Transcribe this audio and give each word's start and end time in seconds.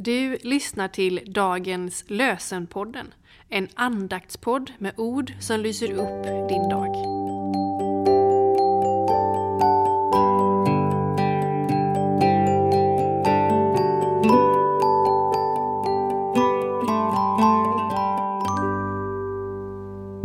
Du 0.00 0.38
lyssnar 0.42 0.88
till 0.88 1.20
dagens 1.26 2.04
Lösenpodden, 2.06 3.14
en 3.48 3.68
andaktspodd 3.74 4.72
med 4.78 4.92
ord 4.96 5.32
som 5.40 5.60
lyser 5.60 5.92
upp 5.92 6.48
din 6.48 6.68
dag. 6.68 6.94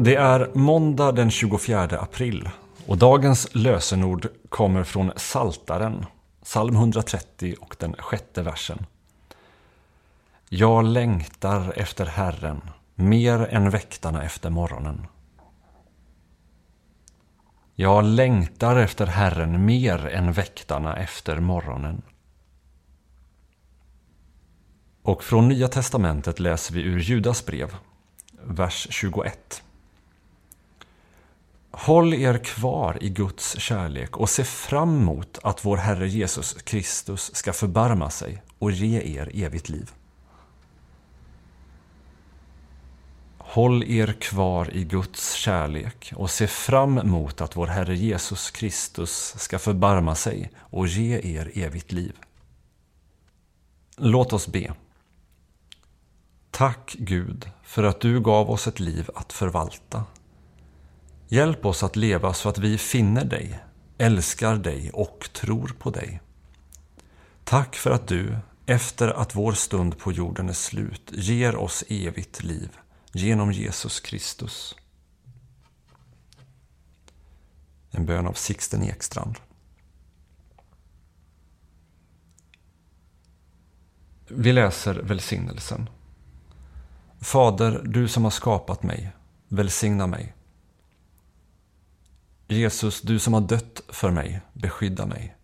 Det 0.06 0.16
är 0.16 0.58
måndag 0.58 1.12
den 1.12 1.32
24 1.32 1.84
april 1.84 2.50
och 2.88 2.98
dagens 2.98 3.56
lösenord 3.56 4.28
kommer 4.50 4.84
från 4.84 5.12
Saltaren, 5.16 6.06
psalm 6.44 6.76
130 6.76 7.56
och 7.60 7.76
den 7.80 7.94
sjätte 7.94 8.42
versen. 8.42 8.86
Jag 10.56 10.86
längtar 10.86 11.74
efter 11.76 12.06
Herren 12.06 12.62
mer 12.96 13.40
än 13.40 13.70
väktarna 13.70 14.24
efter 14.24 14.50
morgonen. 14.50 15.08
Jag 17.76 18.04
längtar 18.04 18.76
efter 18.76 19.06
Herren 19.06 19.66
mer 19.66 20.08
än 20.08 20.32
väktarna 20.32 20.96
efter 20.96 21.40
morgonen. 21.40 22.02
Och 25.02 25.24
från 25.24 25.48
Nya 25.48 25.68
Testamentet 25.68 26.40
läser 26.40 26.74
vi 26.74 26.82
ur 26.82 27.00
Judas 27.00 27.46
brev, 27.46 27.76
vers 28.44 28.88
21. 28.90 29.64
Håll 31.72 32.14
er 32.14 32.38
kvar 32.38 32.98
i 33.02 33.10
Guds 33.10 33.60
kärlek 33.60 34.18
och 34.18 34.30
se 34.30 34.44
fram 34.44 35.02
emot 35.02 35.40
att 35.44 35.66
vår 35.66 35.78
Herre 35.78 36.08
Jesus 36.08 36.54
Kristus 36.54 37.36
ska 37.36 37.54
förbarma 37.54 38.10
sig 38.10 38.44
och 38.60 38.72
ge 38.72 39.20
er 39.20 39.32
evigt 39.34 39.70
liv. 39.70 39.92
Håll 43.54 43.84
er 43.84 44.14
kvar 44.14 44.70
i 44.74 44.84
Guds 44.84 45.34
kärlek 45.34 46.14
och 46.16 46.30
se 46.30 46.48
fram 46.48 46.98
emot 46.98 47.42
att 47.42 47.56
vår 47.56 47.68
Herre 47.68 47.96
Jesus 47.96 48.52
Kristus 48.52 49.36
ska 49.38 49.60
förbarma 49.60 50.16
sig 50.16 50.52
och 50.58 50.88
ge 50.88 51.36
er 51.38 51.52
evigt 51.54 51.92
liv. 51.92 52.16
Låt 53.98 54.34
oss 54.34 54.48
be. 54.48 54.74
Tack 56.52 56.96
Gud 57.00 57.50
för 57.64 57.84
att 57.84 58.02
du 58.02 58.22
gav 58.22 58.52
oss 58.52 58.68
ett 58.68 58.80
liv 58.80 59.10
att 59.16 59.34
förvalta. 59.34 60.04
Hjälp 61.28 61.66
oss 61.66 61.84
att 61.84 61.96
leva 61.96 62.34
så 62.34 62.50
att 62.50 62.58
vi 62.58 62.78
finner 62.78 63.26
dig, 63.26 63.60
älskar 63.98 64.56
dig 64.56 64.92
och 64.94 65.30
tror 65.34 65.76
på 65.80 65.90
dig. 65.90 66.22
Tack 67.44 67.76
för 67.76 67.92
att 67.92 68.08
du, 68.08 68.36
efter 68.66 69.08
att 69.08 69.36
vår 69.36 69.54
stund 69.54 69.98
på 69.98 70.12
jorden 70.12 70.50
är 70.50 70.54
slut, 70.54 71.12
ger 71.12 71.56
oss 71.56 71.84
evigt 71.88 72.44
liv 72.44 72.70
genom 73.14 73.52
Jesus 73.52 74.00
Kristus. 74.00 74.76
En 77.92 78.06
bön 78.06 78.28
av 78.28 78.34
Sixten 78.34 78.84
Ekstrand. 78.84 79.36
Vi 84.28 84.54
läser 84.54 84.96
välsignelsen. 84.96 85.90
Fader, 87.20 87.82
du 87.86 88.08
som 88.08 88.24
har 88.24 88.32
skapat 88.32 88.84
mig, 88.84 89.12
välsigna 89.48 90.08
mig. 90.08 90.34
Jesus, 92.48 93.02
du 93.02 93.20
som 93.20 93.34
har 93.34 93.42
dött 93.42 93.82
för 93.90 94.12
mig, 94.12 94.42
beskydda 94.54 95.06
mig. 95.06 95.36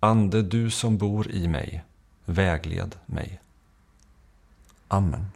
Ande, 0.00 0.42
du 0.42 0.70
som 0.70 0.98
bor 0.98 1.30
i 1.30 1.48
mig, 1.48 1.84
vägled 2.24 2.96
mig. 3.06 3.40
Amen. 4.88 5.35